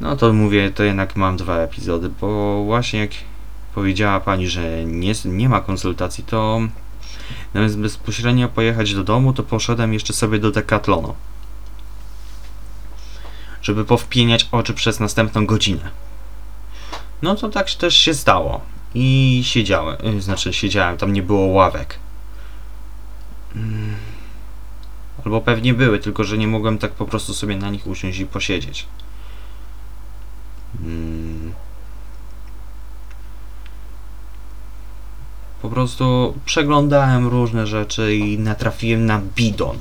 No 0.00 0.16
to 0.16 0.32
mówię, 0.32 0.70
to 0.70 0.82
jednak 0.82 1.16
mam 1.16 1.36
dwa 1.36 1.56
epizody, 1.56 2.10
bo 2.20 2.64
właśnie 2.64 3.00
jak 3.00 3.10
powiedziała 3.74 4.20
pani, 4.20 4.48
że 4.48 4.84
nie, 4.84 5.12
nie 5.24 5.48
ma 5.48 5.60
konsultacji, 5.60 6.24
to 6.24 6.60
zamiast 7.54 7.78
bezpośrednio 7.78 8.48
pojechać 8.48 8.94
do 8.94 9.04
domu, 9.04 9.32
to 9.32 9.42
poszedłem 9.42 9.94
jeszcze 9.94 10.12
sobie 10.12 10.38
do 10.38 10.50
Decathlonu. 10.50 11.14
Żeby 13.62 13.84
powpieniać 13.84 14.48
oczy 14.52 14.74
przez 14.74 15.00
następną 15.00 15.46
godzinę. 15.46 15.90
No 17.22 17.34
to 17.34 17.48
tak 17.48 17.70
też 17.70 17.96
się 17.96 18.14
stało. 18.14 18.60
I 18.94 19.40
siedziałem, 19.44 19.96
y, 20.06 20.22
znaczy 20.22 20.52
siedziałem, 20.52 20.96
tam 20.96 21.12
nie 21.12 21.22
było 21.22 21.46
ławek. 21.46 21.98
Mm. 23.56 23.94
Albo 25.24 25.40
pewnie 25.40 25.74
były, 25.74 25.98
tylko 25.98 26.24
że 26.24 26.38
nie 26.38 26.46
mogłem 26.46 26.78
tak 26.78 26.92
po 26.92 27.06
prostu 27.06 27.34
sobie 27.34 27.56
na 27.56 27.70
nich 27.70 27.86
usiąść 27.86 28.18
i 28.18 28.26
posiedzieć. 28.26 28.86
Mm. 30.80 31.19
Po 35.62 35.68
prostu 35.68 36.34
przeglądałem 36.44 37.28
różne 37.28 37.66
rzeczy 37.66 38.16
i 38.16 38.38
natrafiłem 38.38 39.06
na 39.06 39.20
bidon. 39.36 39.78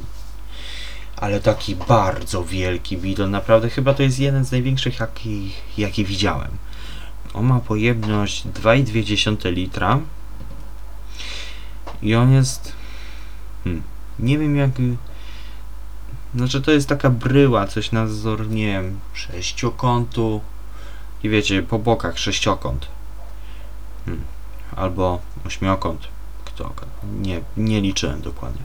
Ale 1.15 1.39
taki 1.39 1.75
bardzo 1.75 2.43
wielki 2.43 2.97
bidon. 2.97 3.31
Naprawdę 3.31 3.69
chyba 3.69 3.93
to 3.93 4.03
jest 4.03 4.19
jeden 4.19 4.45
z 4.45 4.51
największych, 4.51 4.99
jaki, 4.99 5.51
jaki 5.77 6.05
widziałem. 6.05 6.51
On 7.33 7.45
ma 7.45 7.59
pojemność 7.59 8.45
2,2 8.45 9.53
litra. 9.53 9.99
I 12.01 12.15
on 12.15 12.31
jest. 12.31 12.73
Hmm, 13.63 13.83
nie 14.19 14.37
wiem 14.37 14.55
jak. 14.55 14.71
Znaczy 16.35 16.61
to 16.61 16.71
jest 16.71 16.89
taka 16.89 17.09
bryła, 17.09 17.67
coś 17.67 17.91
na 17.91 18.05
wzór, 18.05 18.49
nie 18.49 18.67
wiem, 18.67 18.99
sześciokątu. 19.13 20.41
I 21.23 21.29
wiecie, 21.29 21.63
po 21.63 21.79
bokach 21.79 22.19
sześciokąt. 22.19 22.87
Albo 24.75 25.19
ośmiokąt. 25.45 26.08
Kto? 26.45 26.73
Nie, 27.21 27.41
nie 27.58 27.82
liczyłem 27.82 28.21
dokładnie. 28.21 28.62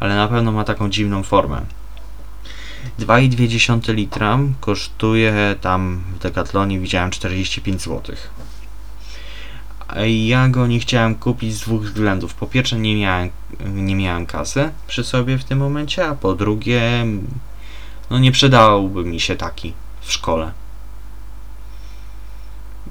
Ale 0.00 0.16
na 0.16 0.28
pewno 0.28 0.52
ma 0.52 0.64
taką 0.64 0.90
dziwną 0.90 1.22
formę. 1.22 1.60
2,2 2.98 3.94
litra 3.94 4.38
kosztuje 4.60 5.56
tam 5.60 6.02
w 6.14 6.18
Decathlonie 6.18 6.80
widziałem 6.80 7.10
45 7.10 7.82
zł. 7.82 8.16
Ja 10.06 10.48
go 10.48 10.66
nie 10.66 10.80
chciałem 10.80 11.14
kupić 11.14 11.54
z 11.54 11.60
dwóch 11.60 11.82
względów. 11.82 12.34
Po 12.34 12.46
pierwsze 12.46 12.78
nie 12.78 12.96
miałem, 12.96 13.30
nie 13.74 13.96
miałem 13.96 14.26
kasy 14.26 14.70
przy 14.86 15.04
sobie 15.04 15.38
w 15.38 15.44
tym 15.44 15.58
momencie, 15.58 16.08
a 16.08 16.14
po 16.14 16.34
drugie 16.34 17.06
no 18.10 18.18
nie 18.18 18.32
przydałby 18.32 19.04
mi 19.04 19.20
się 19.20 19.36
taki 19.36 19.72
w 20.00 20.12
szkole. 20.12 20.52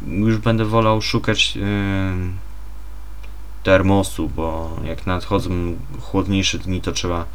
Już 0.07 0.37
będę 0.37 0.65
wolał 0.65 1.01
szukać 1.01 1.55
yy, 1.55 1.63
termosu, 3.63 4.29
bo 4.29 4.77
jak 4.83 5.07
nadchodzą 5.07 5.49
chłodniejsze 6.01 6.57
dni, 6.57 6.81
to 6.81 6.91
trzeba 6.91 7.25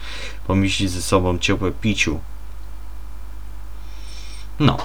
pomieścić 0.47 0.91
ze 0.91 1.03
sobą 1.03 1.39
ciepłe 1.39 1.73
piciu. 1.73 2.21
No. 4.61 4.77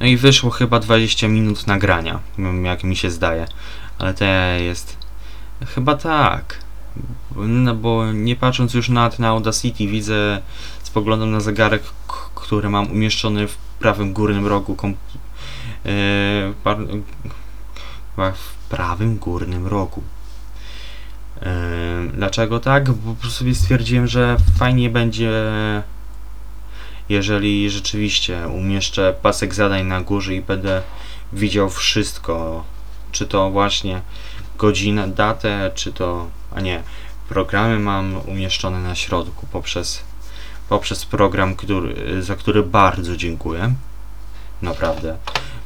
No 0.00 0.06
i 0.06 0.16
wyszło 0.16 0.50
chyba 0.50 0.78
20 0.78 1.28
minut 1.28 1.66
nagrania, 1.66 2.20
jak 2.62 2.84
mi 2.84 2.96
się 2.96 3.10
zdaje. 3.10 3.46
Ale 3.98 4.14
to 4.14 4.24
jest. 4.58 4.96
Chyba 5.66 5.96
tak. 5.96 6.58
No 7.36 7.74
bo 7.74 8.12
nie 8.12 8.36
patrząc 8.36 8.74
już 8.74 8.88
na 8.88 9.10
na 9.18 9.28
Audacity, 9.28 9.86
widzę, 9.86 10.42
spoglądam 10.90 11.30
na 11.30 11.40
zegarek, 11.40 11.82
który 12.34 12.68
mam 12.68 12.90
umieszczony 12.90 13.48
w 13.48 13.56
prawym 13.56 14.12
górnym 14.12 14.46
rogu 14.46 14.76
chyba 18.14 18.32
w 18.32 18.54
prawym 18.68 19.18
górnym 19.18 19.66
rogu. 19.66 20.02
Yy, 21.36 21.46
dlaczego 22.14 22.60
tak? 22.60 22.90
Bo 22.90 23.30
sobie 23.30 23.54
stwierdziłem, 23.54 24.06
że 24.06 24.36
fajnie 24.58 24.90
będzie 24.90 25.32
jeżeli 27.08 27.70
rzeczywiście 27.70 28.48
umieszczę 28.48 29.14
pasek 29.22 29.54
zadań 29.54 29.86
na 29.86 30.00
górze 30.00 30.34
i 30.34 30.42
będę 30.42 30.82
widział 31.32 31.70
wszystko, 31.70 32.64
czy 33.12 33.26
to 33.26 33.50
właśnie 33.50 34.00
godzinę, 34.58 35.08
datę, 35.08 35.70
czy 35.74 35.92
to, 35.92 36.28
a 36.54 36.60
nie, 36.60 36.82
programy 37.28 37.78
mam 37.78 38.16
umieszczone 38.26 38.80
na 38.80 38.94
środku 38.94 39.46
poprzez, 39.52 40.09
poprzez 40.70 41.06
program, 41.06 41.56
który, 41.56 42.22
za 42.22 42.36
który 42.36 42.62
bardzo 42.62 43.16
dziękuję. 43.16 43.74
Naprawdę 44.62 45.16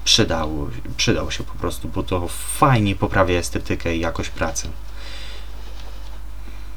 przydało, 0.05 0.71
przydał 0.97 1.31
się 1.31 1.45
po 1.45 1.55
prostu, 1.55 1.89
bo 1.89 2.03
to 2.03 2.29
fajnie 2.29 2.97
poprawia 2.97 3.39
estetykę 3.39 3.97
i 3.97 4.01
jakość 4.01 4.31
pracy. 4.31 4.69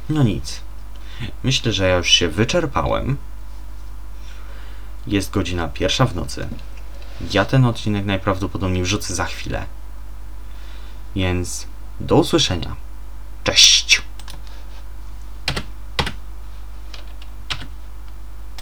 No 0.09 0.23
nic. 0.23 0.59
Myślę, 1.43 1.73
że 1.73 1.87
ja 1.87 1.95
już 1.95 2.09
się 2.09 2.27
wyczerpałem. 2.27 3.17
Jest 5.07 5.31
godzina 5.31 5.67
pierwsza 5.67 6.05
w 6.05 6.15
nocy. 6.15 6.47
Ja 7.31 7.45
ten 7.45 7.65
odcinek 7.65 8.05
najprawdopodobniej 8.05 8.83
wrzucę 8.83 9.15
za 9.15 9.25
chwilę. 9.25 9.65
Więc 11.15 11.67
do 11.99 12.15
usłyszenia. 12.15 12.75
Cześć! 13.43 14.06